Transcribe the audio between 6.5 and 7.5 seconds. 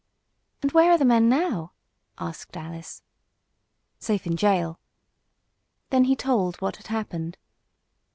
what had happened.